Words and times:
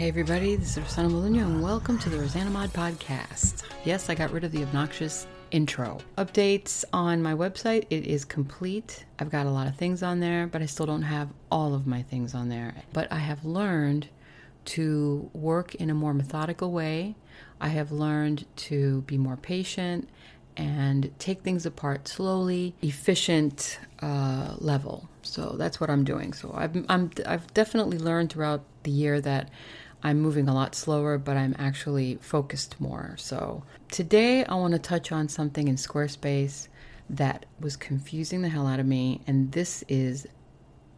Hey 0.00 0.08
everybody, 0.08 0.56
this 0.56 0.78
is 0.78 0.82
Rosanna 0.82 1.10
Molino 1.10 1.40
and 1.40 1.62
welcome 1.62 1.98
to 1.98 2.08
the 2.08 2.18
Rosanna 2.18 2.48
Mod 2.48 2.70
Podcast. 2.70 3.64
Yes, 3.84 4.08
I 4.08 4.14
got 4.14 4.32
rid 4.32 4.44
of 4.44 4.50
the 4.50 4.62
obnoxious 4.62 5.26
intro. 5.50 5.98
Updates 6.16 6.86
on 6.94 7.22
my 7.22 7.34
website, 7.34 7.84
it 7.90 8.06
is 8.06 8.24
complete. 8.24 9.04
I've 9.18 9.28
got 9.28 9.44
a 9.44 9.50
lot 9.50 9.66
of 9.66 9.76
things 9.76 10.02
on 10.02 10.18
there, 10.18 10.46
but 10.46 10.62
I 10.62 10.64
still 10.64 10.86
don't 10.86 11.02
have 11.02 11.28
all 11.50 11.74
of 11.74 11.86
my 11.86 12.00
things 12.00 12.34
on 12.34 12.48
there. 12.48 12.74
But 12.94 13.12
I 13.12 13.18
have 13.18 13.44
learned 13.44 14.08
to 14.64 15.28
work 15.34 15.74
in 15.74 15.90
a 15.90 15.94
more 15.94 16.14
methodical 16.14 16.72
way. 16.72 17.14
I 17.60 17.68
have 17.68 17.92
learned 17.92 18.46
to 18.56 19.02
be 19.02 19.18
more 19.18 19.36
patient 19.36 20.08
and 20.56 21.12
take 21.18 21.42
things 21.42 21.66
apart 21.66 22.08
slowly, 22.08 22.74
efficient 22.80 23.78
uh, 24.00 24.54
level. 24.60 25.10
So 25.20 25.56
that's 25.58 25.78
what 25.78 25.90
I'm 25.90 26.04
doing. 26.04 26.32
So 26.32 26.54
I've, 26.54 26.86
I'm, 26.88 27.10
I've 27.26 27.52
definitely 27.52 27.98
learned 27.98 28.32
throughout 28.32 28.64
the 28.82 28.90
year 28.90 29.20
that 29.20 29.50
I'm 30.02 30.20
moving 30.20 30.48
a 30.48 30.54
lot 30.54 30.74
slower, 30.74 31.18
but 31.18 31.36
I'm 31.36 31.54
actually 31.58 32.18
focused 32.20 32.80
more. 32.80 33.14
So 33.18 33.62
today 33.90 34.44
I 34.44 34.54
want 34.54 34.72
to 34.72 34.78
touch 34.78 35.12
on 35.12 35.28
something 35.28 35.68
in 35.68 35.76
Squarespace 35.76 36.68
that 37.10 37.46
was 37.58 37.76
confusing 37.76 38.42
the 38.42 38.48
hell 38.48 38.66
out 38.66 38.80
of 38.80 38.86
me, 38.86 39.20
and 39.26 39.52
this 39.52 39.84
is 39.88 40.26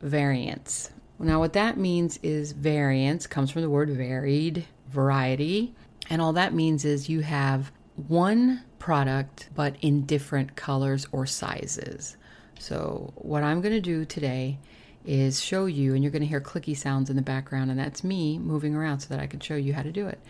variants. 0.03 0.91
Now, 1.19 1.39
what 1.39 1.53
that 1.55 1.77
means 1.77 2.19
is 2.23 2.53
variants 2.53 3.27
comes 3.27 3.51
from 3.51 3.63
the 3.63 3.71
word 3.71 3.91
varied, 3.91 4.65
variety, 4.89 5.75
and 6.11 6.21
all 6.21 6.33
that 6.35 6.53
means 6.53 6.85
is 6.85 7.09
you 7.09 7.21
have 7.21 7.71
one 8.09 8.63
product 8.79 9.49
but 9.55 9.77
in 9.81 10.05
different 10.05 10.57
colors 10.57 11.07
or 11.13 11.27
sizes. 11.27 12.17
So, 12.59 13.13
what 13.17 13.43
I'm 13.43 13.61
going 13.61 13.75
to 13.75 13.81
do 13.81 14.05
today 14.05 14.59
is 15.05 15.43
show 15.43 15.67
you, 15.67 15.95
and 15.95 16.03
you're 16.03 16.13
going 16.13 16.23
to 16.23 16.29
hear 16.29 16.41
clicky 16.41 16.77
sounds 16.77 17.11
in 17.11 17.17
the 17.17 17.23
background, 17.23 17.71
and 17.71 17.79
that's 17.79 18.05
me 18.05 18.39
moving 18.39 18.75
around 18.75 19.01
so 19.01 19.09
that 19.09 19.21
I 19.21 19.27
can 19.27 19.41
show 19.41 19.57
you 19.57 19.75
how 19.75 19.83
to 19.83 19.93
do 19.93 20.07
it. 20.07 20.21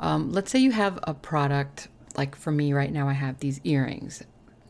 Um, 0.00 0.32
let's 0.32 0.50
say 0.50 0.58
you 0.58 0.72
have 0.72 0.98
a 1.02 1.14
product, 1.14 1.88
like 2.16 2.34
for 2.36 2.50
me 2.50 2.72
right 2.72 2.92
now, 2.92 3.08
I 3.08 3.12
have 3.14 3.40
these 3.40 3.60
earrings, 3.64 4.22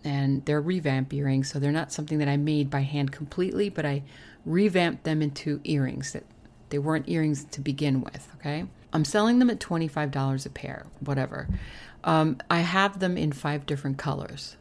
and 0.04 0.44
they're 0.44 0.60
revamp 0.60 1.12
earrings, 1.12 1.50
so 1.50 1.58
they're 1.58 1.72
not 1.72 1.92
something 1.92 2.18
that 2.18 2.28
I 2.28 2.36
made 2.36 2.70
by 2.70 2.80
hand 2.80 3.12
completely, 3.12 3.68
but 3.68 3.84
I 3.84 4.02
revamped 4.44 5.04
them 5.04 5.22
into 5.22 5.60
earrings 5.64 6.12
that 6.12 6.24
they 6.70 6.78
weren't 6.78 7.08
earrings 7.08 7.44
to 7.44 7.60
begin 7.60 8.00
with, 8.00 8.28
okay? 8.36 8.66
I'm 8.92 9.04
selling 9.04 9.38
them 9.38 9.50
at 9.50 9.60
$25 9.60 10.46
a 10.46 10.50
pair, 10.50 10.86
whatever. 11.00 11.48
Um, 12.04 12.38
I 12.48 12.60
have 12.60 13.00
them 13.00 13.16
in 13.16 13.32
five 13.32 13.66
different 13.66 13.98
colors. 13.98 14.56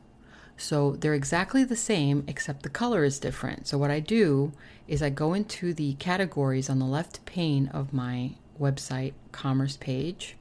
So 0.58 0.92
they're 0.92 1.14
exactly 1.14 1.64
the 1.64 1.76
same, 1.76 2.24
except 2.28 2.64
the 2.64 2.70
color 2.70 3.04
is 3.04 3.20
different. 3.20 3.68
So 3.68 3.78
what 3.78 3.92
I 3.92 4.00
do 4.00 4.54
is 4.88 5.02
I 5.02 5.10
go 5.10 5.34
into 5.34 5.74
the 5.74 5.94
categories 5.96 6.70
on 6.70 6.80
the 6.80 6.86
left 6.86 7.26
pane 7.26 7.68
of 7.70 7.92
my 7.92 8.32
website 8.60 9.14
commerce 9.32 9.78
page, 9.78 10.38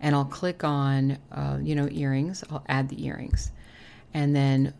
and 0.00 0.14
I'll 0.14 0.26
click 0.26 0.62
on, 0.62 1.18
uh, 1.32 1.58
you 1.62 1.74
know, 1.74 1.88
earrings. 1.90 2.44
I'll 2.50 2.64
add 2.68 2.90
the 2.90 3.04
earrings, 3.06 3.50
and 4.12 4.36
then 4.36 4.74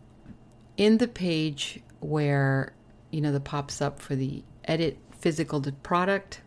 in 0.77 0.99
the 0.99 1.07
page 1.07 1.81
where 1.99 2.73
you 3.11 3.19
know 3.19 3.31
the 3.31 3.39
pops 3.39 3.81
up 3.81 3.99
for 3.99 4.15
the 4.15 4.43
edit 4.65 4.97
physical 5.19 5.61
product 5.83 6.41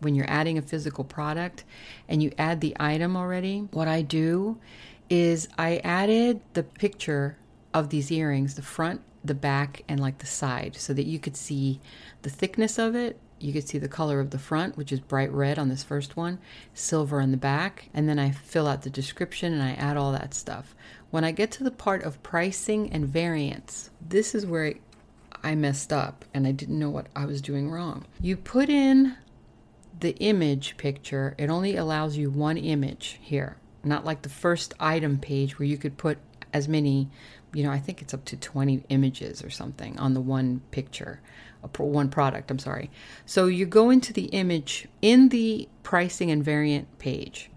when 0.00 0.14
you're 0.14 0.30
adding 0.30 0.58
a 0.58 0.62
physical 0.62 1.02
product 1.02 1.64
and 2.08 2.22
you 2.22 2.30
add 2.38 2.60
the 2.60 2.76
item 2.78 3.16
already 3.16 3.60
what 3.72 3.88
i 3.88 4.02
do 4.02 4.58
is 5.10 5.48
i 5.58 5.78
added 5.78 6.40
the 6.54 6.62
picture 6.62 7.36
of 7.76 7.90
these 7.90 8.10
earrings, 8.10 8.54
the 8.54 8.62
front, 8.62 9.02
the 9.22 9.34
back, 9.34 9.82
and 9.86 10.00
like 10.00 10.18
the 10.18 10.26
side, 10.26 10.76
so 10.76 10.94
that 10.94 11.04
you 11.04 11.18
could 11.18 11.36
see 11.36 11.78
the 12.22 12.30
thickness 12.30 12.78
of 12.78 12.94
it. 12.94 13.20
You 13.38 13.52
could 13.52 13.68
see 13.68 13.76
the 13.76 13.86
color 13.86 14.18
of 14.18 14.30
the 14.30 14.38
front, 14.38 14.78
which 14.78 14.90
is 14.90 15.00
bright 15.00 15.30
red 15.30 15.58
on 15.58 15.68
this 15.68 15.82
first 15.82 16.16
one, 16.16 16.38
silver 16.72 17.20
on 17.20 17.32
the 17.32 17.36
back, 17.36 17.90
and 17.92 18.08
then 18.08 18.18
I 18.18 18.30
fill 18.30 18.66
out 18.66 18.80
the 18.80 18.88
description 18.88 19.52
and 19.52 19.62
I 19.62 19.72
add 19.72 19.98
all 19.98 20.10
that 20.12 20.32
stuff. 20.32 20.74
When 21.10 21.22
I 21.22 21.32
get 21.32 21.50
to 21.52 21.64
the 21.64 21.70
part 21.70 22.02
of 22.02 22.22
pricing 22.22 22.90
and 22.90 23.06
variants, 23.06 23.90
this 24.00 24.34
is 24.34 24.46
where 24.46 24.72
I 25.42 25.54
messed 25.54 25.92
up 25.92 26.24
and 26.32 26.46
I 26.46 26.52
didn't 26.52 26.78
know 26.78 26.88
what 26.88 27.08
I 27.14 27.26
was 27.26 27.42
doing 27.42 27.70
wrong. 27.70 28.06
You 28.22 28.38
put 28.38 28.70
in 28.70 29.18
the 30.00 30.16
image 30.16 30.78
picture, 30.78 31.34
it 31.36 31.50
only 31.50 31.76
allows 31.76 32.16
you 32.16 32.30
one 32.30 32.56
image 32.56 33.18
here, 33.20 33.58
not 33.84 34.06
like 34.06 34.22
the 34.22 34.30
first 34.30 34.72
item 34.80 35.18
page 35.18 35.58
where 35.58 35.68
you 35.68 35.76
could 35.76 35.98
put 35.98 36.16
as 36.56 36.68
many 36.68 37.08
you 37.56 37.62
know, 37.62 37.70
I 37.70 37.78
think 37.78 38.02
it's 38.02 38.12
up 38.12 38.26
to 38.26 38.36
20 38.36 38.84
images 38.90 39.42
or 39.42 39.48
something 39.48 39.98
on 39.98 40.12
the 40.12 40.20
one 40.20 40.60
picture, 40.72 41.22
one 41.78 42.10
product, 42.10 42.50
I'm 42.50 42.58
sorry. 42.58 42.90
So 43.24 43.46
you 43.46 43.64
go 43.64 43.88
into 43.88 44.12
the 44.12 44.26
image 44.26 44.86
in 45.00 45.30
the 45.30 45.66
pricing 45.82 46.30
and 46.30 46.44
variant 46.44 46.98
page. 46.98 47.50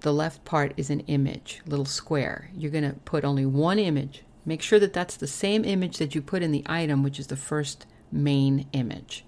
The 0.00 0.14
left 0.14 0.46
part 0.46 0.72
is 0.78 0.88
an 0.88 1.00
image, 1.00 1.60
little 1.66 1.84
square. 1.84 2.50
You're 2.56 2.70
going 2.70 2.90
to 2.90 2.98
put 3.04 3.24
only 3.24 3.44
one 3.44 3.78
image. 3.78 4.22
Make 4.46 4.62
sure 4.62 4.78
that 4.78 4.94
that's 4.94 5.16
the 5.16 5.26
same 5.26 5.66
image 5.66 5.98
that 5.98 6.14
you 6.14 6.22
put 6.22 6.42
in 6.42 6.50
the 6.50 6.64
item, 6.64 7.02
which 7.02 7.18
is 7.18 7.26
the 7.26 7.36
first 7.36 7.84
main 8.10 8.66
image. 8.72 9.26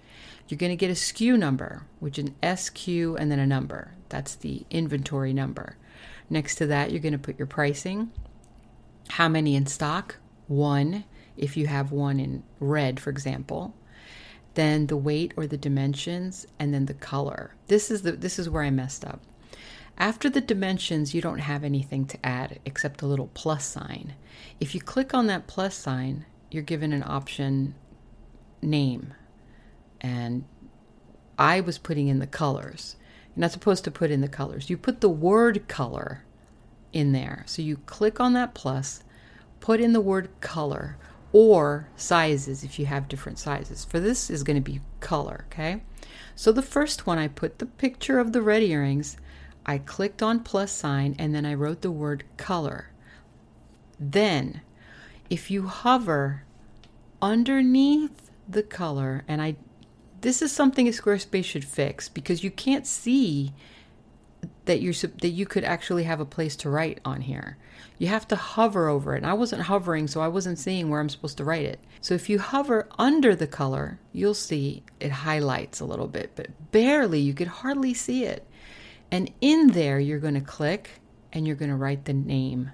You're 0.48 0.56
going 0.56 0.72
to 0.72 0.76
get 0.76 0.90
a 0.90 0.94
SKU 0.94 1.38
number, 1.38 1.84
which 2.00 2.18
is 2.18 2.24
an 2.24 2.56
SQ 2.56 2.88
and 2.88 3.30
then 3.30 3.38
a 3.38 3.46
number. 3.46 3.92
That's 4.08 4.34
the 4.34 4.64
inventory 4.70 5.34
number. 5.34 5.76
Next 6.30 6.54
to 6.56 6.66
that, 6.68 6.90
you're 6.90 7.00
going 7.00 7.12
to 7.12 7.18
put 7.18 7.38
your 7.38 7.46
pricing, 7.46 8.10
how 9.08 9.28
many 9.28 9.54
in 9.56 9.66
stock? 9.66 10.16
One, 10.46 11.04
if 11.36 11.56
you 11.56 11.66
have 11.66 11.92
one 11.92 12.20
in 12.20 12.42
red, 12.60 13.00
for 13.00 13.10
example. 13.10 13.74
Then 14.54 14.86
the 14.86 14.96
weight 14.96 15.32
or 15.36 15.46
the 15.46 15.56
dimensions, 15.56 16.46
and 16.58 16.74
then 16.74 16.86
the 16.86 16.94
color. 16.94 17.54
This 17.68 17.90
is 17.90 18.02
the 18.02 18.12
this 18.12 18.38
is 18.38 18.50
where 18.50 18.62
I 18.62 18.70
messed 18.70 19.04
up. 19.04 19.20
After 19.98 20.28
the 20.28 20.40
dimensions, 20.40 21.14
you 21.14 21.20
don't 21.20 21.38
have 21.38 21.64
anything 21.64 22.06
to 22.06 22.26
add 22.26 22.58
except 22.64 23.02
a 23.02 23.06
little 23.06 23.30
plus 23.34 23.64
sign. 23.64 24.14
If 24.60 24.74
you 24.74 24.80
click 24.80 25.14
on 25.14 25.26
that 25.26 25.46
plus 25.46 25.74
sign, 25.74 26.26
you're 26.50 26.62
given 26.62 26.92
an 26.92 27.04
option 27.06 27.74
name. 28.60 29.14
And 30.00 30.44
I 31.38 31.60
was 31.60 31.78
putting 31.78 32.08
in 32.08 32.18
the 32.18 32.26
colors. 32.26 32.96
You're 33.34 33.42
not 33.42 33.52
supposed 33.52 33.84
to 33.84 33.90
put 33.90 34.10
in 34.10 34.20
the 34.20 34.28
colors. 34.28 34.68
You 34.68 34.76
put 34.76 35.00
the 35.00 35.08
word 35.08 35.68
color 35.68 36.24
in 36.92 37.12
there. 37.12 37.44
So 37.46 37.62
you 37.62 37.78
click 37.86 38.20
on 38.20 38.32
that 38.34 38.54
plus, 38.54 39.02
put 39.60 39.80
in 39.80 39.92
the 39.92 40.00
word 40.00 40.28
color 40.40 40.96
or 41.32 41.88
sizes 41.96 42.62
if 42.62 42.78
you 42.78 42.86
have 42.86 43.08
different 43.08 43.38
sizes. 43.38 43.84
For 43.84 43.98
this 43.98 44.28
is 44.28 44.42
going 44.42 44.62
to 44.62 44.70
be 44.70 44.80
color, 45.00 45.46
okay? 45.50 45.82
So 46.34 46.52
the 46.52 46.62
first 46.62 47.06
one 47.06 47.18
I 47.18 47.28
put 47.28 47.58
the 47.58 47.66
picture 47.66 48.18
of 48.18 48.32
the 48.32 48.42
red 48.42 48.62
earrings, 48.62 49.16
I 49.64 49.78
clicked 49.78 50.22
on 50.22 50.40
plus 50.40 50.72
sign 50.72 51.14
and 51.18 51.34
then 51.34 51.46
I 51.46 51.54
wrote 51.54 51.82
the 51.82 51.90
word 51.90 52.24
color. 52.36 52.90
Then 53.98 54.60
if 55.30 55.50
you 55.50 55.66
hover 55.66 56.44
underneath 57.20 58.30
the 58.48 58.62
color 58.62 59.24
and 59.28 59.40
I 59.40 59.56
this 60.20 60.40
is 60.40 60.52
something 60.52 60.86
a 60.86 60.92
Squarespace 60.92 61.44
should 61.44 61.64
fix 61.64 62.08
because 62.08 62.44
you 62.44 62.50
can't 62.50 62.86
see 62.86 63.52
that 64.64 64.80
you 64.80 64.92
that 64.92 65.30
you 65.30 65.46
could 65.46 65.64
actually 65.64 66.04
have 66.04 66.20
a 66.20 66.24
place 66.24 66.56
to 66.56 66.70
write 66.70 67.00
on 67.04 67.22
here. 67.22 67.56
You 67.98 68.08
have 68.08 68.26
to 68.28 68.36
hover 68.36 68.88
over 68.88 69.14
it. 69.14 69.18
And 69.18 69.26
I 69.26 69.34
wasn't 69.34 69.62
hovering, 69.62 70.08
so 70.08 70.20
I 70.20 70.28
wasn't 70.28 70.58
seeing 70.58 70.88
where 70.88 71.00
I'm 71.00 71.08
supposed 71.08 71.36
to 71.38 71.44
write 71.44 71.64
it. 71.64 71.80
So 72.00 72.14
if 72.14 72.28
you 72.28 72.38
hover 72.38 72.88
under 72.98 73.34
the 73.34 73.46
color, 73.46 73.98
you'll 74.12 74.34
see 74.34 74.82
it 75.00 75.10
highlights 75.10 75.80
a 75.80 75.84
little 75.84 76.08
bit, 76.08 76.32
but 76.34 76.48
barely. 76.72 77.20
You 77.20 77.34
could 77.34 77.48
hardly 77.48 77.94
see 77.94 78.24
it. 78.24 78.46
And 79.10 79.30
in 79.40 79.68
there, 79.68 80.00
you're 80.00 80.18
going 80.18 80.34
to 80.34 80.40
click 80.40 81.00
and 81.32 81.46
you're 81.46 81.56
going 81.56 81.70
to 81.70 81.76
write 81.76 82.06
the 82.06 82.12
name 82.12 82.70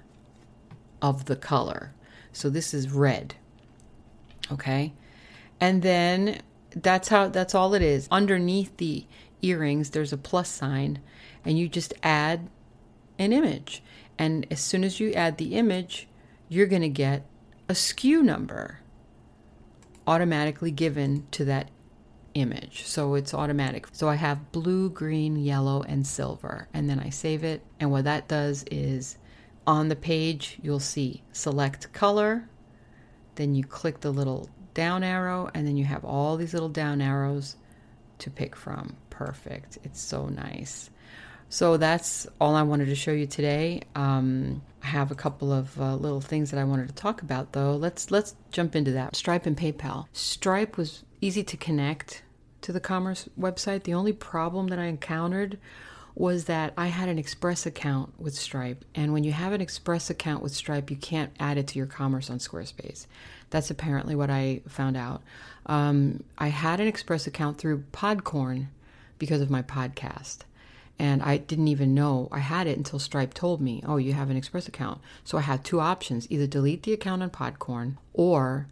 of 1.01 1.25
the 1.25 1.35
color. 1.35 1.93
So 2.31 2.49
this 2.49 2.73
is 2.73 2.89
red. 2.89 3.35
Okay? 4.51 4.93
And 5.59 5.81
then 5.81 6.41
that's 6.71 7.09
how 7.09 7.27
that's 7.27 7.55
all 7.55 7.73
it 7.73 7.81
is. 7.81 8.07
Underneath 8.11 8.75
the 8.77 9.05
earrings, 9.41 9.89
there's 9.91 10.13
a 10.13 10.17
plus 10.17 10.49
sign 10.49 10.99
and 11.45 11.57
you 11.57 11.67
just 11.67 11.93
add 12.03 12.49
an 13.17 13.33
image. 13.33 13.83
And 14.17 14.45
as 14.51 14.59
soon 14.59 14.83
as 14.83 14.99
you 14.99 15.13
add 15.13 15.37
the 15.37 15.55
image, 15.55 16.07
you're 16.47 16.67
going 16.67 16.81
to 16.81 16.89
get 16.89 17.25
a 17.67 17.73
SKU 17.73 18.21
number 18.21 18.79
automatically 20.07 20.71
given 20.71 21.25
to 21.31 21.45
that 21.45 21.69
image. 22.33 22.85
So 22.85 23.15
it's 23.15 23.33
automatic. 23.33 23.87
So 23.91 24.09
I 24.09 24.15
have 24.15 24.51
blue, 24.51 24.89
green, 24.89 25.35
yellow, 25.37 25.83
and 25.83 26.05
silver. 26.05 26.67
And 26.73 26.89
then 26.89 26.99
I 26.99 27.09
save 27.09 27.43
it. 27.43 27.61
And 27.79 27.91
what 27.91 28.05
that 28.05 28.27
does 28.27 28.65
is 28.71 29.17
on 29.67 29.89
the 29.89 29.95
page, 29.95 30.57
you'll 30.61 30.79
see 30.79 31.23
select 31.31 31.91
color. 31.93 32.49
Then 33.35 33.55
you 33.55 33.63
click 33.63 34.01
the 34.01 34.11
little 34.11 34.49
down 34.73 35.03
arrow, 35.03 35.49
and 35.53 35.67
then 35.67 35.77
you 35.77 35.85
have 35.85 36.03
all 36.03 36.37
these 36.37 36.53
little 36.53 36.69
down 36.69 37.01
arrows 37.01 37.55
to 38.19 38.29
pick 38.29 38.55
from. 38.55 38.95
Perfect. 39.09 39.77
It's 39.83 40.01
so 40.01 40.27
nice. 40.27 40.89
So 41.49 41.77
that's 41.77 42.27
all 42.39 42.55
I 42.55 42.61
wanted 42.61 42.85
to 42.85 42.95
show 42.95 43.11
you 43.11 43.25
today. 43.25 43.81
Um, 43.95 44.61
I 44.83 44.87
have 44.87 45.09
a 45.09 45.15
couple 45.15 45.51
of 45.51 45.79
uh, 45.81 45.95
little 45.95 46.21
things 46.21 46.51
that 46.51 46.59
I 46.59 46.63
wanted 46.63 46.87
to 46.89 46.93
talk 46.93 47.23
about, 47.23 47.53
though. 47.53 47.75
Let's 47.75 48.11
let's 48.11 48.35
jump 48.51 48.75
into 48.75 48.91
that. 48.91 49.15
Stripe 49.15 49.47
and 49.47 49.57
PayPal. 49.57 50.05
Stripe 50.13 50.77
was 50.77 51.03
easy 51.21 51.43
to 51.43 51.57
connect 51.57 52.23
to 52.61 52.71
the 52.71 52.79
commerce 52.79 53.27
website. 53.37 53.83
The 53.83 53.95
only 53.95 54.13
problem 54.13 54.67
that 54.67 54.77
I 54.77 54.85
encountered 54.85 55.57
was 56.13 56.45
that 56.45 56.73
I 56.77 56.87
had 56.87 57.09
an 57.09 57.17
Express 57.17 57.65
account 57.65 58.13
with 58.19 58.35
Stripe, 58.35 58.85
and 58.93 59.11
when 59.13 59.23
you 59.23 59.31
have 59.31 59.53
an 59.53 59.61
Express 59.61 60.09
account 60.09 60.43
with 60.43 60.53
Stripe, 60.53 60.91
you 60.91 60.97
can't 60.97 61.31
add 61.39 61.57
it 61.57 61.67
to 61.67 61.79
your 61.79 61.87
commerce 61.87 62.29
on 62.29 62.39
Squarespace. 62.39 63.07
That's 63.49 63.71
apparently 63.71 64.15
what 64.15 64.29
I 64.29 64.61
found 64.67 64.97
out. 64.97 65.23
Um, 65.65 66.23
I 66.37 66.49
had 66.49 66.79
an 66.79 66.87
Express 66.87 67.25
account 67.25 67.57
through 67.57 67.85
Podcorn 67.91 68.67
because 69.17 69.41
of 69.41 69.49
my 69.49 69.61
podcast 69.61 70.39
and 70.99 71.23
I 71.23 71.37
didn't 71.37 71.69
even 71.69 71.95
know 71.95 72.27
I 72.31 72.39
had 72.39 72.67
it 72.67 72.77
until 72.77 72.99
Stripe 72.99 73.33
told 73.33 73.61
me, 73.61 73.81
"Oh, 73.85 73.97
you 73.97 74.13
have 74.13 74.29
an 74.29 74.37
Express 74.37 74.67
account." 74.67 74.99
So 75.23 75.37
I 75.37 75.41
had 75.41 75.63
two 75.63 75.79
options: 75.79 76.27
either 76.29 76.45
delete 76.45 76.83
the 76.83 76.93
account 76.93 77.23
on 77.23 77.29
Podcorn 77.29 77.95
or 78.13 78.67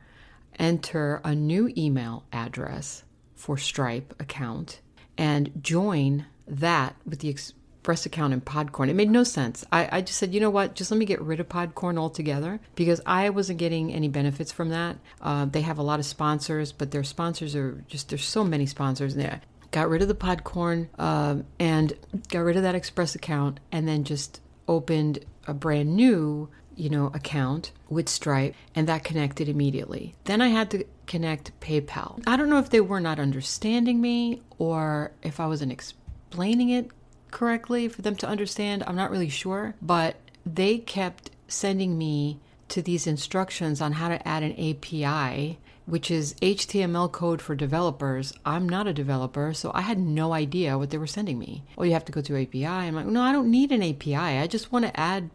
enter 0.59 1.21
a 1.23 1.33
new 1.33 1.71
email 1.77 2.25
address 2.33 3.03
for 3.35 3.57
Stripe 3.57 4.13
account 4.19 4.81
and 5.17 5.51
join 5.61 6.25
that 6.47 6.95
with 7.05 7.19
the 7.19 7.29
Express 7.29 8.05
account 8.05 8.33
in 8.33 8.41
Podcorn. 8.41 8.89
It 8.89 8.95
made 8.95 9.09
no 9.09 9.23
sense. 9.23 9.63
I, 9.71 9.87
I 9.91 10.01
just 10.01 10.19
said, 10.19 10.33
you 10.33 10.39
know 10.39 10.49
what? 10.49 10.75
Just 10.75 10.91
let 10.91 10.97
me 10.97 11.05
get 11.05 11.21
rid 11.21 11.39
of 11.39 11.47
Podcorn 11.47 11.97
altogether 11.97 12.59
because 12.75 12.99
I 13.05 13.29
wasn't 13.29 13.59
getting 13.59 13.93
any 13.93 14.09
benefits 14.09 14.51
from 14.51 14.69
that. 14.69 14.97
Uh, 15.21 15.45
they 15.45 15.61
have 15.61 15.77
a 15.77 15.83
lot 15.83 15.99
of 15.99 16.05
sponsors, 16.05 16.71
but 16.73 16.91
their 16.91 17.03
sponsors 17.03 17.55
are 17.55 17.83
just 17.87 18.09
there's 18.09 18.25
so 18.25 18.43
many 18.43 18.65
sponsors 18.65 19.15
there 19.15 19.41
got 19.71 19.89
rid 19.89 20.01
of 20.01 20.07
the 20.07 20.15
Podcorn 20.15 20.87
um, 20.99 21.45
and 21.59 21.93
got 22.29 22.39
rid 22.39 22.57
of 22.57 22.63
that 22.63 22.75
Express 22.75 23.15
account, 23.15 23.59
and 23.71 23.87
then 23.87 24.03
just 24.03 24.41
opened 24.67 25.19
a 25.47 25.53
brand 25.53 25.95
new, 25.95 26.49
you 26.75 26.89
know, 26.89 27.07
account 27.13 27.71
with 27.89 28.09
Stripe, 28.09 28.55
and 28.75 28.87
that 28.87 29.03
connected 29.03 29.49
immediately. 29.49 30.15
Then 30.25 30.41
I 30.41 30.49
had 30.49 30.69
to 30.71 30.85
connect 31.05 31.57
PayPal. 31.59 32.21
I 32.27 32.35
don't 32.35 32.49
know 32.49 32.59
if 32.59 32.69
they 32.69 32.81
were 32.81 32.99
not 32.99 33.19
understanding 33.19 34.01
me 34.01 34.41
or 34.57 35.11
if 35.23 35.39
I 35.39 35.47
wasn't 35.47 35.71
explaining 35.71 36.69
it 36.69 36.91
correctly 37.31 37.87
for 37.87 38.01
them 38.01 38.15
to 38.17 38.27
understand. 38.27 38.83
I'm 38.85 38.95
not 38.95 39.11
really 39.11 39.29
sure, 39.29 39.75
but 39.81 40.17
they 40.45 40.77
kept 40.77 41.31
sending 41.47 41.97
me 41.97 42.39
to 42.69 42.81
these 42.81 43.07
instructions 43.07 43.81
on 43.81 43.93
how 43.93 44.09
to 44.09 44.27
add 44.27 44.43
an 44.43 44.51
API 44.53 45.57
which 45.87 46.11
is 46.11 46.35
HTML 46.35 47.09
code 47.11 47.41
for 47.41 47.55
developers. 47.55 48.33
I'm 48.45 48.67
not 48.67 48.87
a 48.87 48.93
developer, 48.93 49.53
so 49.53 49.71
I 49.73 49.81
had 49.81 49.97
no 49.97 50.33
idea 50.33 50.77
what 50.77 50.89
they 50.89 50.97
were 50.97 51.07
sending 51.07 51.39
me. 51.39 51.63
Well, 51.77 51.87
you 51.87 51.93
have 51.93 52.05
to 52.05 52.11
go 52.11 52.21
to 52.21 52.39
API. 52.39 52.65
I'm 52.65 52.93
like, 52.93 53.05
no, 53.05 53.21
I 53.21 53.31
don't 53.31 53.49
need 53.49 53.71
an 53.71 53.81
API. 53.81 54.15
I 54.15 54.47
just 54.47 54.71
want 54.71 54.85
to 54.85 54.99
add 54.99 55.29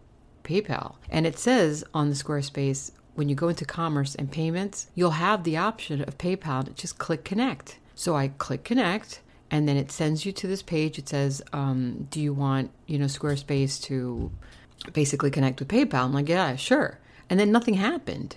PayPal. 0.44 0.96
And 1.08 1.26
it 1.26 1.38
says 1.38 1.84
on 1.94 2.10
the 2.10 2.14
Squarespace, 2.14 2.90
when 3.14 3.30
you 3.30 3.34
go 3.34 3.48
into 3.48 3.64
commerce 3.64 4.14
and 4.14 4.30
payments, 4.30 4.88
you'll 4.94 5.12
have 5.12 5.44
the 5.44 5.56
option 5.56 6.02
of 6.02 6.18
PayPal 6.18 6.74
just 6.74 6.98
click 6.98 7.24
connect. 7.24 7.78
So 7.94 8.14
I 8.14 8.28
click 8.28 8.62
connect 8.62 9.20
and 9.50 9.66
then 9.66 9.78
it 9.78 9.90
sends 9.90 10.26
you 10.26 10.32
to 10.32 10.46
this 10.46 10.62
page. 10.62 10.98
It 10.98 11.08
says, 11.08 11.42
um, 11.54 12.08
do 12.10 12.20
you 12.20 12.34
want, 12.34 12.70
you 12.86 12.98
know, 12.98 13.06
Squarespace 13.06 13.80
to 13.84 14.30
basically 14.92 15.30
connect 15.30 15.60
with 15.60 15.68
PayPal? 15.68 16.04
I'm 16.04 16.12
like, 16.12 16.28
yeah, 16.28 16.56
sure. 16.56 16.98
And 17.30 17.40
then 17.40 17.52
nothing 17.52 17.74
happened. 17.74 18.36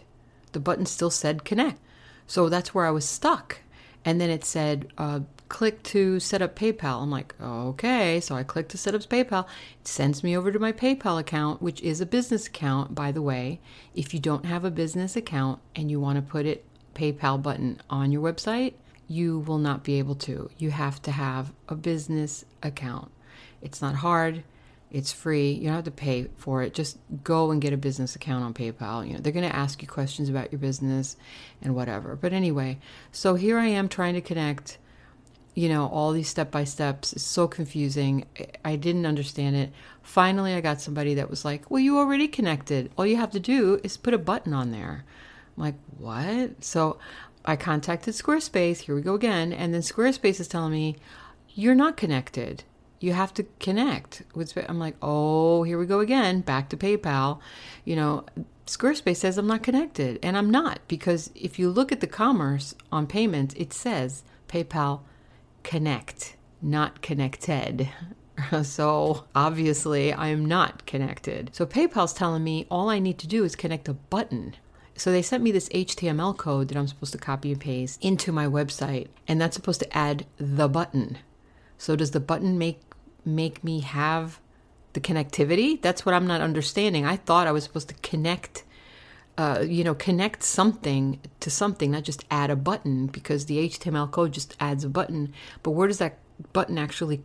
The 0.54 0.60
button 0.62 0.86
still 0.86 1.10
said 1.10 1.44
connect. 1.44 1.80
So 2.28 2.50
that's 2.50 2.74
where 2.74 2.86
I 2.86 2.92
was 2.92 3.08
stuck. 3.08 3.60
And 4.04 4.22
then 4.22 4.30
it 4.30 4.46
said, 4.46 4.88
uh, 4.98 5.22
click 5.50 5.84
to 5.84 6.20
set 6.20 6.42
up 6.42 6.56
PayPal. 6.56 7.02
I'm 7.02 7.12
like, 7.12 7.34
okay. 7.42 8.20
So 8.20 8.36
I 8.36 8.44
click 8.44 8.68
to 8.70 8.78
set 8.78 8.96
up 8.96 9.02
PayPal. 9.02 9.46
It 9.82 9.88
sends 9.88 10.24
me 10.24 10.36
over 10.36 10.52
to 10.52 10.60
my 10.60 10.72
PayPal 10.72 11.20
account, 11.20 11.62
which 11.62 11.82
is 11.82 12.02
a 12.02 12.06
business 12.06 12.48
account, 12.48 12.96
by 12.96 13.12
the 13.12 13.22
way. 13.22 13.60
If 13.94 14.14
you 14.14 14.20
don't 14.20 14.46
have 14.46 14.66
a 14.66 14.72
business 14.72 15.16
account 15.16 15.60
and 15.76 15.90
you 15.90 16.00
want 16.00 16.18
to 16.18 16.22
put 16.22 16.46
it 16.46 16.66
PayPal 16.94 17.42
button 17.42 17.82
on 17.90 18.12
your 18.12 18.22
website, 18.22 18.74
you 19.08 19.40
will 19.40 19.60
not 19.60 19.84
be 19.84 20.00
able 20.00 20.16
to. 20.16 20.50
You 20.58 20.72
have 20.72 21.02
to 21.04 21.12
have 21.12 21.52
a 21.70 21.76
business 21.76 22.46
account. 22.64 23.12
It's 23.62 23.82
not 23.82 23.96
hard. 23.96 24.44
It's 24.92 25.12
free. 25.12 25.52
You 25.52 25.66
don't 25.66 25.76
have 25.76 25.84
to 25.86 25.92
pay 25.92 26.28
for 26.38 26.62
it. 26.62 26.74
Just 26.74 26.98
go 27.24 27.52
and 27.52 27.62
get 27.62 27.74
a 27.74 27.78
business 27.78 28.16
account 28.16 28.44
on 28.44 28.54
PayPal. 28.54 29.06
You 29.06 29.14
know, 29.14 29.20
they're 29.20 29.34
going 29.34 29.50
to 29.50 29.56
ask 29.56 29.82
you 29.82 29.88
questions 29.88 30.30
about 30.30 30.52
your 30.52 30.60
business 30.60 31.18
and 31.62 31.76
whatever. 31.76 32.16
But 32.16 32.34
anyway, 32.34 32.78
so 33.12 33.36
here 33.36 33.58
I 33.58 33.66
am 33.66 33.90
trying 33.90 34.14
to 34.14 34.22
connect, 34.22 34.78
you 35.54 35.68
know, 35.68 35.88
all 35.88 36.14
these 36.14 36.30
step 36.30 36.50
by 36.50 36.64
steps. 36.64 37.14
It's 37.14 37.24
so 37.24 37.48
confusing. 37.48 38.26
I 38.64 38.78
didn't 38.78 39.06
understand 39.06 39.56
it. 39.58 39.74
Finally, 40.02 40.54
I 40.54 40.62
got 40.62 40.80
somebody 40.80 41.16
that 41.16 41.30
was 41.30 41.44
like, 41.44 41.70
"Well, 41.70 41.82
you 41.82 41.98
already 41.98 42.28
connected. 42.28 42.92
All 42.98 43.06
you 43.06 43.18
have 43.18 43.32
to 43.32 43.40
do 43.40 43.82
is 43.84 43.98
put 43.98 44.14
a 44.14 44.20
button 44.20 44.54
on 44.54 44.72
there." 44.72 45.04
I'm 45.58 45.64
like, 45.64 45.76
"What?" 45.98 46.64
So 46.64 47.00
I 47.44 47.56
contacted 47.56 48.14
Squarespace. 48.14 48.82
Here 48.82 48.96
we 48.96 49.02
go 49.02 49.16
again. 49.16 49.52
And 49.52 49.74
then 49.74 49.82
Squarespace 49.82 50.40
is 50.40 50.48
telling 50.48 50.72
me, 50.72 50.96
"You're 51.50 51.76
not 51.76 51.98
connected." 51.98 52.64
You 53.00 53.14
have 53.14 53.34
to 53.34 53.44
connect 53.60 54.24
with 54.34 54.58
i'm 54.70 54.80
like 54.80 54.96
oh 55.02 55.64
here 55.64 55.78
we 55.78 55.86
go 55.86 56.00
again 56.00 56.42
back 56.42 56.70
to 56.70 56.78
paypal. 56.78 57.40
You 57.84 57.96
know 57.96 58.26
squarespace 58.66 59.18
says 59.18 59.38
i'm 59.38 59.48
not 59.48 59.64
connected 59.64 60.20
and 60.24 60.38
i'm 60.38 60.50
not 60.50 60.80
because 60.88 61.30
if 61.36 61.60
you 61.60 61.70
look 61.70 61.92
at 61.92 62.02
the 62.02 62.08
commerce 62.08 62.74
on 62.92 63.08
payments 63.08 63.54
it 63.56 63.74
says 63.74 64.24
paypal 64.48 65.02
connect 65.64 66.36
not 66.62 67.02
connected. 67.02 67.90
So 68.64 69.24
obviously 69.34 70.12
i 70.12 70.28
am 70.28 70.46
not 70.46 70.86
connected. 70.86 71.52
So 71.54 71.66
paypal's 71.66 72.12
telling 72.12 72.44
me 72.44 72.68
all 72.70 72.90
i 72.90 73.00
need 73.00 73.18
to 73.20 73.28
do 73.28 73.46
is 73.46 73.56
connect 73.56 73.88
a 73.88 73.94
button. 73.94 74.56
So 74.98 75.12
they 75.12 75.22
sent 75.22 75.44
me 75.44 75.52
this 75.52 75.70
HTML 75.70 76.36
code 76.38 76.70
that 76.70 76.78
I'm 76.78 76.88
supposed 76.88 77.12
to 77.12 77.18
copy 77.18 77.52
and 77.52 77.60
paste 77.60 78.04
into 78.04 78.32
my 78.32 78.48
website, 78.48 79.08
and 79.28 79.40
that's 79.42 79.56
supposed 79.56 79.82
to 79.82 79.98
add 79.98 80.26
the 80.38 80.70
button. 80.70 81.18
So 81.78 81.96
does 81.96 82.12
the 82.12 82.20
button 82.20 82.58
make 82.58 82.82
make 83.26 83.64
me 83.64 83.82
have 83.82 84.40
the 84.94 85.00
connectivity? 85.00 85.82
That's 85.82 86.06
what 86.06 86.14
I'm 86.16 86.28
not 86.28 86.42
understanding. 86.42 87.06
I 87.06 87.16
thought 87.16 87.48
I 87.48 87.52
was 87.52 87.64
supposed 87.64 87.90
to 87.90 87.96
connect 87.96 88.64
uh, 89.38 89.66
you 89.68 89.84
know, 89.84 89.94
connect 89.94 90.44
something 90.44 91.20
to 91.42 91.50
something, 91.50 91.92
not 91.92 92.04
just 92.04 92.24
add 92.32 92.50
a 92.50 92.56
button 92.56 93.08
because 93.08 93.46
the 93.46 93.70
HTML 93.70 94.10
code 94.10 94.32
just 94.32 94.56
adds 94.60 94.84
a 94.84 94.90
button. 94.90 95.34
But 95.62 95.72
where 95.72 95.88
does 95.88 95.98
that 95.98 96.20
button 96.54 96.78
actually 96.78 97.22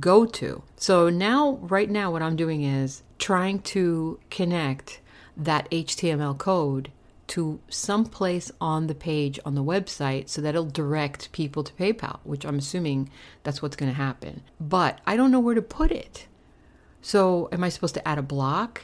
go 0.00 0.26
to? 0.26 0.62
So 0.76 1.08
now, 1.10 1.58
right 1.62 1.88
now, 1.88 2.10
what 2.10 2.22
I'm 2.22 2.36
doing 2.36 2.64
is 2.64 3.02
trying 3.18 3.60
to 3.60 4.18
connect 4.30 5.00
that 5.36 5.70
HTML 5.70 6.36
code 6.36 6.90
to 7.28 7.60
some 7.68 8.04
place 8.04 8.50
on 8.60 8.86
the 8.86 8.94
page 8.94 9.40
on 9.44 9.54
the 9.54 9.64
website 9.64 10.28
so 10.28 10.40
that 10.42 10.50
it'll 10.50 10.64
direct 10.66 11.32
people 11.32 11.64
to 11.64 11.72
PayPal, 11.74 12.20
which 12.24 12.44
I'm 12.44 12.58
assuming 12.58 13.10
that's 13.42 13.62
what's 13.62 13.76
going 13.76 13.90
to 13.90 13.96
happen. 13.96 14.42
But 14.60 15.00
I 15.06 15.16
don't 15.16 15.30
know 15.30 15.40
where 15.40 15.54
to 15.54 15.62
put 15.62 15.90
it. 15.90 16.26
So, 17.00 17.48
am 17.52 17.62
I 17.62 17.68
supposed 17.68 17.94
to 17.94 18.08
add 18.08 18.18
a 18.18 18.22
block? 18.22 18.82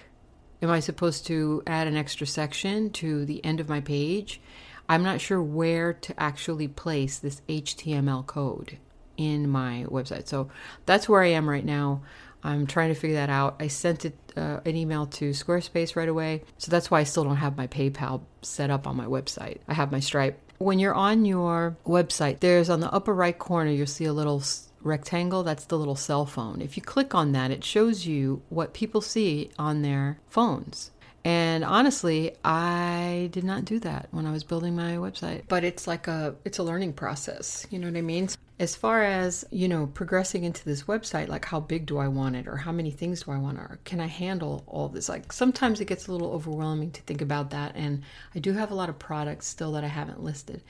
Am 0.62 0.70
I 0.70 0.80
supposed 0.80 1.26
to 1.28 1.62
add 1.66 1.86
an 1.86 1.96
extra 1.96 2.26
section 2.26 2.90
to 2.90 3.24
the 3.24 3.42
end 3.44 3.60
of 3.60 3.68
my 3.68 3.80
page? 3.80 4.40
I'm 4.88 5.02
not 5.02 5.20
sure 5.20 5.42
where 5.42 5.92
to 5.94 6.20
actually 6.20 6.68
place 6.68 7.18
this 7.18 7.40
HTML 7.48 8.26
code 8.26 8.78
in 9.16 9.48
my 9.48 9.86
website. 9.88 10.28
So, 10.28 10.50
that's 10.84 11.08
where 11.08 11.22
I 11.22 11.28
am 11.28 11.48
right 11.48 11.64
now. 11.64 12.02
I'm 12.42 12.66
trying 12.66 12.88
to 12.88 12.94
figure 12.94 13.16
that 13.16 13.30
out. 13.30 13.56
I 13.60 13.68
sent 13.68 14.04
it 14.04 14.16
uh, 14.36 14.60
an 14.64 14.76
email 14.76 15.06
to 15.06 15.30
Squarespace 15.30 15.96
right 15.96 16.08
away. 16.08 16.42
So 16.58 16.70
that's 16.70 16.90
why 16.90 17.00
I 17.00 17.04
still 17.04 17.24
don't 17.24 17.36
have 17.36 17.56
my 17.56 17.66
PayPal 17.66 18.22
set 18.42 18.70
up 18.70 18.86
on 18.86 18.96
my 18.96 19.06
website. 19.06 19.58
I 19.68 19.74
have 19.74 19.92
my 19.92 20.00
Stripe. 20.00 20.38
When 20.58 20.78
you're 20.78 20.94
on 20.94 21.24
your 21.24 21.76
website, 21.86 22.40
there's 22.40 22.68
on 22.68 22.80
the 22.80 22.92
upper 22.92 23.14
right 23.14 23.38
corner, 23.38 23.70
you'll 23.70 23.86
see 23.86 24.04
a 24.04 24.12
little 24.12 24.42
rectangle. 24.82 25.42
That's 25.42 25.64
the 25.64 25.78
little 25.78 25.96
cell 25.96 26.26
phone. 26.26 26.60
If 26.60 26.76
you 26.76 26.82
click 26.82 27.14
on 27.14 27.32
that, 27.32 27.50
it 27.50 27.64
shows 27.64 28.06
you 28.06 28.42
what 28.48 28.74
people 28.74 29.00
see 29.00 29.50
on 29.58 29.82
their 29.82 30.18
phones. 30.28 30.90
And 31.24 31.64
honestly, 31.64 32.34
I 32.44 33.28
did 33.32 33.44
not 33.44 33.64
do 33.64 33.78
that 33.80 34.08
when 34.10 34.26
I 34.26 34.32
was 34.32 34.44
building 34.44 34.74
my 34.74 34.92
website. 34.92 35.42
But 35.48 35.64
it's 35.64 35.86
like 35.86 36.08
a 36.08 36.34
it's 36.44 36.58
a 36.58 36.62
learning 36.62 36.94
process. 36.94 37.66
You 37.70 37.78
know 37.78 37.88
what 37.88 37.96
I 37.96 38.02
mean? 38.02 38.28
As 38.60 38.76
far 38.76 39.02
as, 39.02 39.42
you 39.50 39.68
know, 39.68 39.86
progressing 39.86 40.44
into 40.44 40.66
this 40.66 40.82
website, 40.82 41.28
like 41.28 41.46
how 41.46 41.60
big 41.60 41.86
do 41.86 41.96
I 41.96 42.08
want 42.08 42.36
it 42.36 42.46
or 42.46 42.58
how 42.58 42.72
many 42.72 42.90
things 42.90 43.22
do 43.22 43.30
I 43.32 43.38
want 43.38 43.56
or 43.56 43.80
can 43.84 44.00
I 44.00 44.06
handle 44.06 44.64
all 44.66 44.90
this? 44.90 45.08
Like 45.08 45.32
sometimes 45.32 45.80
it 45.80 45.86
gets 45.86 46.08
a 46.08 46.12
little 46.12 46.30
overwhelming 46.30 46.90
to 46.90 47.00
think 47.00 47.22
about 47.22 47.50
that 47.52 47.74
and 47.74 48.02
I 48.34 48.38
do 48.38 48.52
have 48.52 48.70
a 48.70 48.74
lot 48.74 48.90
of 48.90 48.98
products 48.98 49.46
still 49.46 49.72
that 49.72 49.82
I 49.82 49.88
haven't 49.88 50.22
listed. 50.22 50.62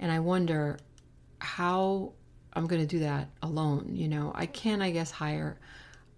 And 0.00 0.10
I 0.10 0.18
wonder 0.18 0.80
how 1.38 2.14
I'm 2.52 2.66
going 2.66 2.80
to 2.80 2.86
do 2.86 2.98
that 2.98 3.28
alone. 3.42 3.90
You 3.92 4.08
know, 4.08 4.32
I 4.34 4.46
can, 4.46 4.82
I 4.82 4.90
guess, 4.90 5.12
hire 5.12 5.56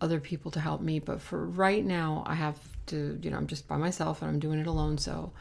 other 0.01 0.21
people 0.21 0.51
to 0.53 0.61
help 0.61 0.81
me, 0.81 0.99
but 0.99 1.21
for 1.21 1.45
right 1.45 1.85
now, 1.85 2.23
I 2.25 2.37
have 2.37 2.57
to, 2.87 3.19
you 3.21 3.31
know, 3.31 3.37
I'm 3.37 3.49
just 3.49 3.69
by 3.69 3.77
myself 3.77 4.23
and 4.23 4.31
I'm 4.31 4.39
doing 4.39 4.61
it 4.61 4.67
alone. 4.67 4.97
So 4.97 5.33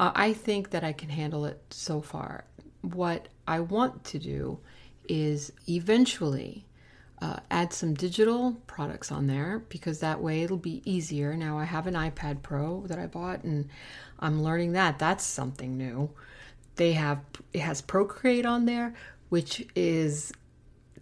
uh, 0.00 0.10
I 0.12 0.32
think 0.32 0.70
that 0.70 0.82
I 0.82 0.92
can 0.92 1.08
handle 1.08 1.44
it 1.44 1.62
so 1.70 2.00
far. 2.00 2.46
What 2.80 3.28
I 3.46 3.60
want 3.60 4.02
to 4.06 4.18
do 4.18 4.58
is 5.10 5.52
eventually 5.68 6.64
uh, 7.20 7.36
add 7.50 7.72
some 7.72 7.94
digital 7.94 8.52
products 8.68 9.10
on 9.10 9.26
there 9.26 9.64
because 9.68 9.98
that 9.98 10.22
way 10.22 10.44
it'll 10.44 10.56
be 10.56 10.80
easier. 10.84 11.36
Now 11.36 11.58
I 11.58 11.64
have 11.64 11.88
an 11.88 11.94
iPad 11.94 12.42
Pro 12.42 12.86
that 12.86 12.98
I 12.98 13.08
bought 13.08 13.42
and 13.42 13.68
I'm 14.20 14.42
learning 14.42 14.72
that. 14.72 15.00
That's 15.00 15.24
something 15.24 15.76
new. 15.76 16.10
They 16.76 16.92
have 16.92 17.20
it 17.52 17.60
has 17.60 17.82
Procreate 17.82 18.46
on 18.46 18.66
there, 18.66 18.94
which 19.30 19.66
is 19.74 20.32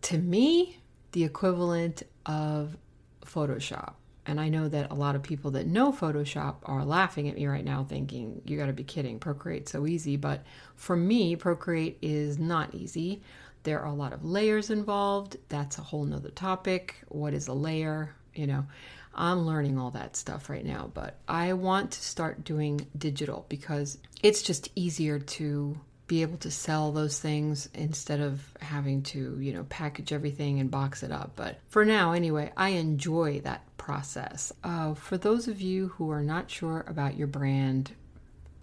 to 0.02 0.16
me 0.16 0.78
the 1.12 1.24
equivalent 1.24 2.02
of 2.24 2.78
Photoshop. 3.26 3.92
And 4.24 4.40
I 4.40 4.48
know 4.48 4.68
that 4.68 4.90
a 4.90 4.94
lot 4.94 5.14
of 5.14 5.22
people 5.22 5.52
that 5.52 5.66
know 5.66 5.92
Photoshop 5.92 6.56
are 6.64 6.84
laughing 6.84 7.28
at 7.28 7.36
me 7.36 7.46
right 7.46 7.64
now, 7.64 7.84
thinking, 7.84 8.42
you 8.44 8.58
got 8.58 8.66
to 8.66 8.74
be 8.74 8.84
kidding, 8.84 9.18
Procreate's 9.18 9.72
so 9.72 9.86
easy. 9.86 10.18
But 10.18 10.44
for 10.76 10.96
me, 10.96 11.34
Procreate 11.34 11.96
is 12.02 12.38
not 12.38 12.74
easy. 12.74 13.22
There 13.62 13.80
are 13.80 13.86
a 13.86 13.94
lot 13.94 14.12
of 14.12 14.24
layers 14.24 14.70
involved. 14.70 15.36
That's 15.48 15.78
a 15.78 15.82
whole 15.82 16.04
nother 16.04 16.30
topic. 16.30 16.96
What 17.08 17.34
is 17.34 17.48
a 17.48 17.52
layer? 17.52 18.14
You 18.34 18.46
know, 18.46 18.66
I'm 19.14 19.46
learning 19.46 19.78
all 19.78 19.90
that 19.92 20.16
stuff 20.16 20.48
right 20.48 20.64
now, 20.64 20.90
but 20.94 21.18
I 21.26 21.54
want 21.54 21.92
to 21.92 22.00
start 22.00 22.44
doing 22.44 22.86
digital 22.96 23.46
because 23.48 23.98
it's 24.22 24.42
just 24.42 24.70
easier 24.74 25.18
to 25.18 25.78
be 26.06 26.22
able 26.22 26.38
to 26.38 26.50
sell 26.50 26.90
those 26.90 27.18
things 27.18 27.68
instead 27.74 28.20
of 28.20 28.42
having 28.60 29.02
to, 29.02 29.38
you 29.40 29.52
know, 29.52 29.64
package 29.68 30.12
everything 30.12 30.58
and 30.58 30.70
box 30.70 31.02
it 31.02 31.12
up. 31.12 31.32
But 31.36 31.58
for 31.68 31.84
now, 31.84 32.12
anyway, 32.12 32.50
I 32.56 32.70
enjoy 32.70 33.40
that 33.40 33.62
process. 33.76 34.52
Uh, 34.64 34.94
for 34.94 35.18
those 35.18 35.48
of 35.48 35.60
you 35.60 35.88
who 35.88 36.10
are 36.10 36.22
not 36.22 36.50
sure 36.50 36.84
about 36.88 37.16
your 37.16 37.26
brand 37.26 37.90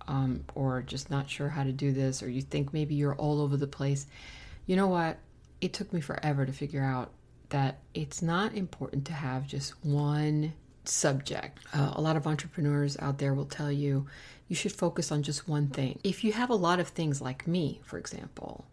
um, 0.07 0.43
or 0.55 0.81
just 0.81 1.09
not 1.09 1.29
sure 1.29 1.49
how 1.49 1.63
to 1.63 1.71
do 1.71 1.91
this, 1.91 2.23
or 2.23 2.29
you 2.29 2.41
think 2.41 2.73
maybe 2.73 2.95
you're 2.95 3.15
all 3.15 3.41
over 3.41 3.57
the 3.57 3.67
place, 3.67 4.07
you 4.65 4.75
know 4.75 4.87
what? 4.87 5.17
It 5.61 5.73
took 5.73 5.93
me 5.93 6.01
forever 6.01 6.45
to 6.45 6.51
figure 6.51 6.83
out 6.83 7.11
that 7.49 7.79
it's 7.93 8.21
not 8.21 8.53
important 8.55 9.05
to 9.05 9.13
have 9.13 9.47
just 9.47 9.73
one 9.83 10.53
subject. 10.83 11.59
Uh, 11.73 11.93
a 11.93 12.01
lot 12.01 12.15
of 12.15 12.27
entrepreneurs 12.27 12.97
out 12.99 13.17
there 13.17 13.33
will 13.33 13.45
tell 13.45 13.71
you 13.71 14.05
you 14.47 14.55
should 14.55 14.71
focus 14.71 15.11
on 15.11 15.23
just 15.23 15.47
one 15.47 15.67
thing. 15.67 15.99
If 16.03 16.23
you 16.23 16.33
have 16.33 16.49
a 16.49 16.55
lot 16.55 16.79
of 16.79 16.89
things 16.89 17.21
like 17.21 17.47
me, 17.47 17.81
for 17.83 17.97
example, 17.97 18.65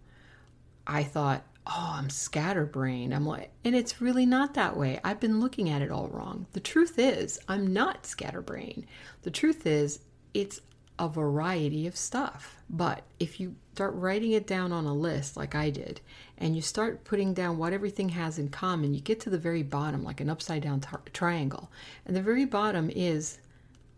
I 0.87 1.03
thought, 1.03 1.45
oh, 1.67 1.95
I'm 1.97 2.11
scatterbrained. 2.11 3.15
I'm 3.15 3.27
like, 3.27 3.51
and 3.65 3.75
it's 3.75 4.01
really 4.01 4.27
not 4.27 4.55
that 4.55 4.77
way. 4.77 5.01
I've 5.05 5.21
been 5.21 5.41
looking 5.41 5.71
at 5.71 5.83
it 5.83 5.91
all 5.91 6.09
wrong. 6.09 6.47
The 6.53 6.61
truth 6.61 6.99
is, 6.99 7.39
I'm 7.49 7.73
not 7.73 8.05
scatterbrained. 8.05 8.87
The 9.23 9.31
truth 9.31 9.67
is, 9.67 10.01
it's 10.35 10.61
a 11.03 11.09
variety 11.09 11.89
of 11.89 11.97
stuff. 11.97 12.57
But 12.71 13.03
if 13.19 13.41
you 13.41 13.57
start 13.75 13.93
writing 13.95 14.31
it 14.31 14.47
down 14.47 14.71
on 14.71 14.87
a 14.87 14.95
list 14.95 15.37
like 15.37 15.53
I 15.57 15.69
did, 15.69 16.01
and 16.39 16.55
you 16.55 16.63
start 16.63 17.03
putting 17.03 17.35
down 17.35 17.59
what 17.59 17.73
everything 17.73 18.11
has 18.11 18.39
in 18.39 18.51
common, 18.51 18.95
you 18.95 19.01
get 19.01 19.19
to 19.21 19.31
the 19.31 19.37
very 19.37 19.65
bottom, 19.65 20.05
like 20.05 20.21
an 20.21 20.31
upside 20.31 20.63
down 20.63 20.79
tar- 20.81 21.03
triangle. 21.13 21.73
And 22.07 22.15
the 22.15 22.23
very 22.23 22.45
bottom 22.45 22.89
is 22.89 23.41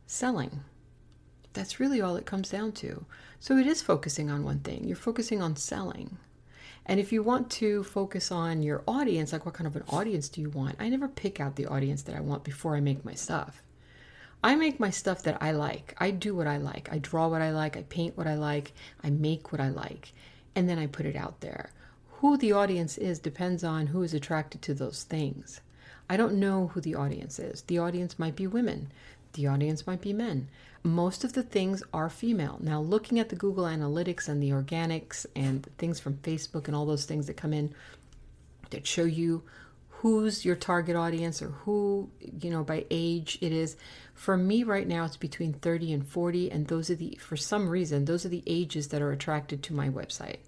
selling. 0.07 0.61
That's 1.53 1.79
really 1.79 2.01
all 2.01 2.17
it 2.17 2.25
comes 2.25 2.49
down 2.49 2.73
to. 2.73 3.05
So 3.39 3.59
it 3.59 3.67
is 3.67 3.83
focusing 3.83 4.31
on 4.31 4.43
one 4.43 4.61
thing. 4.61 4.85
You're 4.85 4.97
focusing 4.97 5.43
on 5.43 5.57
selling. 5.57 6.17
And 6.87 6.99
if 6.99 7.13
you 7.13 7.23
want 7.23 7.51
to 7.53 7.85
focus 7.85 8.33
on 8.33 8.63
your 8.63 8.83
audience, 8.89 9.31
like 9.31 9.45
what 9.45 9.55
kind 9.55 9.67
of 9.67 9.77
an 9.77 9.85
audience 9.91 10.31
do 10.31 10.41
you 10.41 10.49
want? 10.49 10.77
I 10.81 10.89
never 10.89 11.09
pick 11.09 11.39
out 11.39 11.57
the 11.57 11.67
audience 11.67 12.01
that 12.05 12.17
I 12.17 12.21
want 12.21 12.45
before 12.45 12.77
I 12.77 12.81
make 12.81 13.05
my 13.05 13.15
stuff. 13.15 13.63
I 14.45 14.57
make 14.57 14.79
my 14.79 14.91
stuff 14.91 15.23
that 15.23 15.39
I 15.41 15.53
like. 15.53 15.95
I 15.97 16.11
do 16.11 16.35
what 16.35 16.47
I 16.47 16.59
like. 16.59 16.91
I 16.93 16.99
draw 16.99 17.29
what 17.29 17.41
I 17.41 17.51
like. 17.51 17.79
I 17.79 17.83
paint 17.85 18.15
what 18.15 18.27
I 18.27 18.35
like. 18.35 18.75
I 19.03 19.09
make 19.09 19.51
what 19.51 19.61
I 19.61 19.71
like. 19.71 20.13
And 20.55 20.69
then 20.69 20.79
I 20.79 20.87
put 20.87 21.07
it 21.07 21.17
out 21.17 21.41
there. 21.41 21.71
Who 22.19 22.37
the 22.37 22.53
audience 22.53 22.99
is 22.99 23.19
depends 23.19 23.65
on 23.65 23.87
who 23.87 24.03
is 24.03 24.13
attracted 24.13 24.61
to 24.61 24.75
those 24.75 25.05
things. 25.05 25.63
I 26.11 26.19
don't 26.19 26.35
know 26.35 26.67
who 26.67 26.83
the 26.83 26.95
audience 26.95 27.39
is. 27.39 27.63
The 27.63 27.79
audience 27.79 28.19
might 28.19 28.37
be 28.37 28.47
women. 28.47 28.93
The 29.33 29.47
audience 29.47 29.87
might 29.87 30.03
be 30.03 30.13
men. 30.13 30.51
Most 30.83 31.25
of 31.25 31.33
the 31.33 31.43
things 31.43 31.83
are 31.95 32.11
female. 32.11 32.59
Now, 32.61 32.83
looking 32.83 33.19
at 33.19 33.31
the 33.31 33.37
Google 33.37 33.65
Analytics 33.65 34.29
and 34.29 34.43
the 34.43 34.51
organics 34.51 35.25
and 35.35 35.67
things 35.79 36.01
from 36.01 36.19
Facebook 36.19 36.67
and 36.67 36.77
all 36.77 36.85
those 36.85 37.07
things 37.07 37.29
that 37.29 37.39
come 37.39 37.55
in 37.55 37.75
that 38.69 38.87
show 38.87 39.05
you 39.05 39.43
who's 40.05 40.45
your 40.45 40.55
target 40.55 40.95
audience 40.95 41.41
or 41.41 41.49
who, 41.49 42.11
you 42.21 42.51
know, 42.51 42.63
by 42.63 42.85
age 42.91 43.39
it 43.41 43.53
is. 43.53 43.75
For 44.13 44.37
me 44.37 44.63
right 44.63 44.87
now, 44.87 45.07
it's 45.07 45.17
between 45.17 45.55
30 45.55 45.95
and 45.95 46.07
40. 46.07 46.51
And 46.51 46.67
those 46.67 46.91
are 46.91 46.95
the, 46.95 47.19
for 47.23 47.39
some 47.39 47.71
reason, 47.71 48.05
those 48.05 48.27
are 48.27 48.29
the 48.29 48.43
ages 48.47 48.89
that 48.89 49.01
are 49.01 49.13
attracted 49.13 49.63
to 49.63 49.73
my 49.73 49.89
website. 49.89 50.41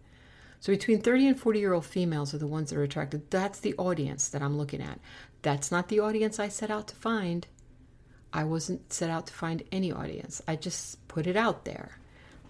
So 0.61 0.75
between 0.75 1.01
30 1.01 1.29
and 1.29 1.41
40 1.41 1.59
year 1.59 1.73
old 1.73 1.87
females 1.87 2.35
are 2.35 2.39
the 2.39 2.47
ones 2.47 2.69
that 2.69 2.79
are 2.79 2.83
attracted. 2.83 3.31
That's 3.31 3.61
the 3.61 3.75
audience 3.79 4.29
that 4.29 4.43
I'm 4.43 4.59
looking 4.59 4.83
at. 4.83 5.01
That's 5.41 5.73
not 5.73 5.89
the 5.89 6.01
audience 6.01 6.39
I 6.39 6.49
set 6.49 6.71
out 6.71 6.89
to 6.89 6.95
find. 6.95 7.47
I 8.35 8.45
wasn't 8.45 8.93
set 8.93 9.09
out 9.09 9.27
to 9.29 9.33
find 9.33 9.63
any 9.73 9.91
audience. 9.91 10.43
I 10.47 10.57
just 10.57 11.09
put 11.09 11.27
it 11.27 11.35
out 11.35 11.65
there. 11.65 11.99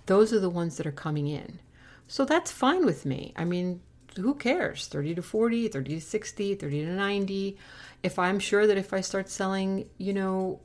Those 0.06 0.32
are 0.32 0.40
the 0.40 0.50
ones 0.50 0.76
that 0.78 0.88
are 0.88 0.92
coming 0.92 1.28
in. 1.28 1.60
So 2.08 2.24
that's 2.24 2.50
fine 2.50 2.84
with 2.84 3.06
me. 3.06 3.32
I 3.36 3.44
mean, 3.44 3.80
who 4.16 4.34
cares? 4.34 4.86
30 4.86 5.16
to 5.16 5.22
40 5.22 5.68
30 5.68 5.94
to 5.94 6.00
60 6.00 6.54
30 6.54 6.84
to 6.84 6.92
90 6.92 7.58
if 8.02 8.18
i'm 8.18 8.38
sure 8.38 8.66
that 8.66 8.76
if 8.76 8.92
i 8.92 9.00
start 9.00 9.28
selling 9.28 9.88
you 9.98 10.12
know 10.12 10.60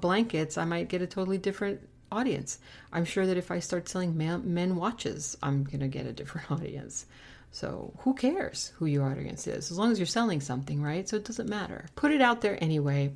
blankets 0.00 0.58
i 0.58 0.64
might 0.64 0.88
get 0.88 1.02
a 1.02 1.06
totally 1.06 1.38
different 1.38 1.80
audience. 2.12 2.58
I'm 2.92 3.04
sure 3.04 3.26
that 3.26 3.36
if 3.36 3.50
i 3.50 3.58
start 3.58 3.88
selling 3.88 4.16
men 4.16 4.76
watches 4.76 5.36
i'm 5.42 5.64
going 5.64 5.80
to 5.80 5.88
get 5.88 6.06
a 6.06 6.12
different 6.12 6.50
audience. 6.50 7.06
So 7.50 7.92
who 7.98 8.14
cares 8.14 8.72
who 8.76 8.86
your 8.86 9.06
audience 9.06 9.46
is 9.46 9.70
as 9.70 9.78
long 9.78 9.92
as 9.92 9.98
you're 9.98 10.06
selling 10.06 10.40
something 10.40 10.82
right? 10.82 11.08
So 11.08 11.16
it 11.16 11.24
doesn't 11.24 11.48
matter. 11.48 11.86
Put 11.96 12.12
it 12.12 12.20
out 12.20 12.40
there 12.40 12.62
anyway. 12.62 13.12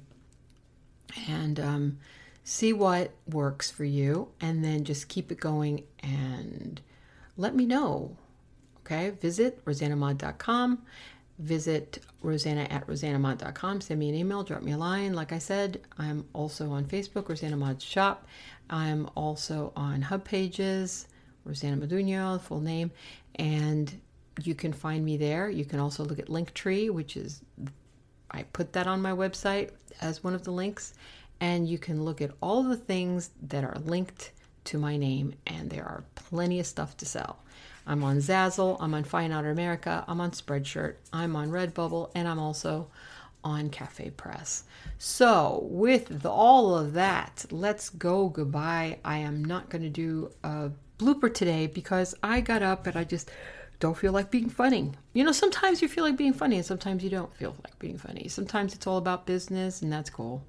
And 1.26 1.58
um, 1.58 1.98
see 2.44 2.72
what 2.72 3.12
works 3.26 3.70
for 3.70 3.84
you 3.84 4.28
and 4.40 4.64
then 4.64 4.84
just 4.84 5.08
keep 5.08 5.32
it 5.32 5.40
going 5.40 5.84
and 6.02 6.80
let 7.36 7.54
me 7.54 7.66
know 7.66 8.16
Okay, 8.90 9.10
visit 9.10 9.62
rosannamod.com. 9.66 10.78
Visit 11.40 11.98
rosanna 12.22 12.62
at 12.70 12.86
rosannamod.com. 12.86 13.82
Send 13.82 14.00
me 14.00 14.08
an 14.08 14.14
email, 14.14 14.42
drop 14.42 14.62
me 14.62 14.72
a 14.72 14.78
line. 14.78 15.12
Like 15.12 15.30
I 15.30 15.38
said, 15.38 15.82
I'm 15.98 16.24
also 16.32 16.70
on 16.70 16.86
Facebook, 16.86 17.28
Rosanna 17.28 17.58
Mod 17.58 17.82
Shop. 17.82 18.26
I'm 18.70 19.10
also 19.14 19.74
on 19.76 20.00
Hub 20.00 20.24
Pages, 20.24 21.06
Rosanna 21.44 21.76
Moduno, 21.76 22.40
full 22.40 22.60
name, 22.60 22.90
and 23.34 23.94
you 24.42 24.54
can 24.54 24.72
find 24.72 25.04
me 25.04 25.18
there. 25.18 25.50
You 25.50 25.66
can 25.66 25.80
also 25.80 26.02
look 26.02 26.18
at 26.18 26.28
Linktree, 26.28 26.90
which 26.90 27.18
is 27.18 27.42
I 28.30 28.44
put 28.44 28.72
that 28.72 28.86
on 28.86 29.02
my 29.02 29.12
website 29.12 29.70
as 30.00 30.24
one 30.24 30.34
of 30.34 30.44
the 30.44 30.50
links, 30.50 30.94
and 31.40 31.68
you 31.68 31.78
can 31.78 32.04
look 32.04 32.22
at 32.22 32.30
all 32.40 32.62
the 32.62 32.76
things 32.76 33.30
that 33.42 33.64
are 33.64 33.78
linked 33.84 34.32
to 34.64 34.78
my 34.78 34.96
name, 34.96 35.34
and 35.46 35.68
there 35.68 35.84
are 35.84 36.04
plenty 36.14 36.58
of 36.58 36.66
stuff 36.66 36.96
to 36.96 37.04
sell. 37.04 37.38
I'm 37.88 38.04
on 38.04 38.18
Zazzle, 38.18 38.76
I'm 38.80 38.92
on 38.92 39.02
Fine 39.02 39.32
Art 39.32 39.46
America, 39.46 40.04
I'm 40.06 40.20
on 40.20 40.32
Spreadshirt, 40.32 40.96
I'm 41.10 41.34
on 41.34 41.50
Redbubble, 41.50 42.10
and 42.14 42.28
I'm 42.28 42.38
also 42.38 42.88
on 43.42 43.70
Cafe 43.70 44.10
Press. 44.10 44.64
So, 44.98 45.60
with 45.70 46.26
all 46.26 46.76
of 46.76 46.92
that, 46.92 47.46
let's 47.50 47.88
go 47.88 48.28
goodbye. 48.28 48.98
I 49.06 49.18
am 49.18 49.42
not 49.42 49.70
going 49.70 49.82
to 49.82 49.88
do 49.88 50.30
a 50.44 50.70
blooper 50.98 51.32
today 51.32 51.66
because 51.66 52.14
I 52.22 52.42
got 52.42 52.62
up 52.62 52.86
and 52.86 52.94
I 52.94 53.04
just 53.04 53.30
don't 53.80 53.96
feel 53.96 54.12
like 54.12 54.30
being 54.30 54.50
funny. 54.50 54.92
You 55.14 55.24
know, 55.24 55.32
sometimes 55.32 55.80
you 55.80 55.88
feel 55.88 56.04
like 56.04 56.18
being 56.18 56.34
funny 56.34 56.56
and 56.56 56.66
sometimes 56.66 57.02
you 57.02 57.08
don't 57.08 57.34
feel 57.34 57.56
like 57.64 57.78
being 57.78 57.96
funny. 57.96 58.28
Sometimes 58.28 58.74
it's 58.74 58.86
all 58.86 58.98
about 58.98 59.24
business 59.24 59.80
and 59.80 59.90
that's 59.90 60.10
cool. 60.10 60.44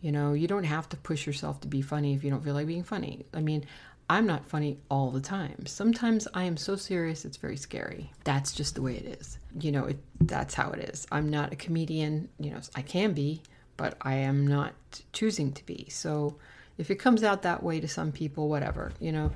You 0.00 0.10
know, 0.10 0.32
you 0.32 0.48
don't 0.48 0.64
have 0.64 0.88
to 0.88 0.96
push 0.96 1.26
yourself 1.26 1.60
to 1.60 1.68
be 1.68 1.82
funny 1.82 2.14
if 2.14 2.24
you 2.24 2.30
don't 2.30 2.42
feel 2.42 2.54
like 2.54 2.66
being 2.66 2.84
funny. 2.84 3.24
I 3.32 3.40
mean, 3.40 3.66
I'm 4.08 4.26
not 4.26 4.46
funny 4.46 4.78
all 4.88 5.10
the 5.10 5.20
time. 5.20 5.66
Sometimes 5.66 6.28
I 6.32 6.44
am 6.44 6.56
so 6.56 6.76
serious 6.76 7.24
it's 7.24 7.36
very 7.36 7.56
scary. 7.56 8.10
That's 8.24 8.52
just 8.52 8.76
the 8.76 8.82
way 8.82 8.96
it 8.96 9.18
is. 9.20 9.38
You 9.60 9.72
know, 9.72 9.86
it, 9.86 9.98
that's 10.20 10.54
how 10.54 10.70
it 10.70 10.80
is. 10.90 11.06
I'm 11.10 11.28
not 11.28 11.52
a 11.52 11.56
comedian. 11.56 12.28
You 12.38 12.52
know, 12.52 12.60
I 12.76 12.82
can 12.82 13.14
be, 13.14 13.42
but 13.76 13.96
I 14.00 14.14
am 14.14 14.46
not 14.46 14.74
choosing 15.12 15.52
to 15.52 15.66
be. 15.66 15.88
So 15.90 16.36
if 16.78 16.90
it 16.90 16.96
comes 16.96 17.24
out 17.24 17.42
that 17.42 17.62
way 17.62 17.80
to 17.80 17.88
some 17.88 18.12
people, 18.12 18.48
whatever. 18.48 18.92
You 19.00 19.10
know, 19.10 19.32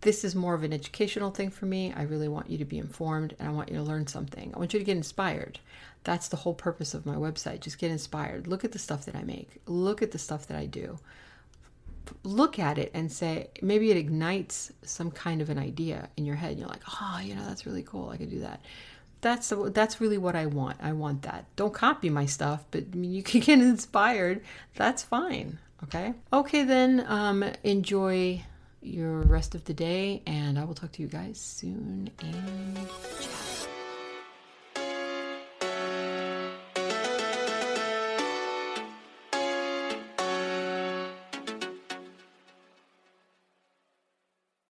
this 0.00 0.24
is 0.24 0.34
more 0.34 0.54
of 0.54 0.62
an 0.62 0.72
educational 0.72 1.30
thing 1.30 1.50
for 1.50 1.66
me. 1.66 1.92
I 1.94 2.02
really 2.02 2.28
want 2.28 2.48
you 2.48 2.56
to 2.58 2.64
be 2.64 2.78
informed 2.78 3.34
and 3.38 3.48
I 3.48 3.52
want 3.52 3.68
you 3.68 3.76
to 3.76 3.82
learn 3.82 4.06
something. 4.06 4.50
I 4.54 4.58
want 4.58 4.72
you 4.72 4.78
to 4.78 4.84
get 4.84 4.96
inspired. 4.96 5.58
That's 6.04 6.28
the 6.28 6.38
whole 6.38 6.54
purpose 6.54 6.94
of 6.94 7.04
my 7.04 7.16
website. 7.16 7.60
Just 7.60 7.78
get 7.78 7.90
inspired. 7.90 8.46
Look 8.46 8.64
at 8.64 8.72
the 8.72 8.78
stuff 8.78 9.04
that 9.04 9.14
I 9.14 9.24
make, 9.24 9.60
look 9.66 10.00
at 10.00 10.12
the 10.12 10.18
stuff 10.18 10.46
that 10.46 10.56
I 10.56 10.64
do 10.64 10.98
look 12.22 12.58
at 12.58 12.78
it 12.78 12.90
and 12.94 13.10
say 13.10 13.48
maybe 13.62 13.90
it 13.90 13.96
ignites 13.96 14.72
some 14.82 15.10
kind 15.10 15.40
of 15.40 15.50
an 15.50 15.58
idea 15.58 16.08
in 16.16 16.24
your 16.24 16.36
head. 16.36 16.58
You're 16.58 16.68
like, 16.68 16.82
oh, 17.00 17.20
you 17.22 17.34
know, 17.34 17.44
that's 17.46 17.66
really 17.66 17.82
cool. 17.82 18.10
I 18.10 18.16
could 18.16 18.30
do 18.30 18.40
that. 18.40 18.60
That's 19.20 19.52
that's 19.68 20.00
really 20.00 20.18
what 20.18 20.34
I 20.34 20.46
want. 20.46 20.78
I 20.80 20.92
want 20.92 21.22
that. 21.22 21.44
Don't 21.56 21.74
copy 21.74 22.08
my 22.08 22.26
stuff, 22.26 22.64
but 22.70 22.84
I 22.92 22.96
mean, 22.96 23.12
you 23.12 23.22
can 23.22 23.40
get 23.40 23.58
inspired. 23.60 24.42
That's 24.76 25.02
fine. 25.02 25.58
Okay. 25.84 26.14
Okay, 26.32 26.64
then 26.64 27.04
um, 27.08 27.44
enjoy 27.64 28.42
your 28.82 29.20
rest 29.22 29.54
of 29.54 29.64
the 29.64 29.74
day, 29.74 30.22
and 30.26 30.58
I 30.58 30.64
will 30.64 30.74
talk 30.74 30.92
to 30.92 31.02
you 31.02 31.08
guys 31.08 31.38
soon. 31.38 32.10
And 32.22 32.76
ciao. 33.20 33.49